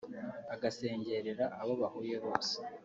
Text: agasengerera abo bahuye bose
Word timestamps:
agasengerera 0.53 1.45
abo 1.61 1.73
bahuye 1.81 2.15
bose 2.25 2.55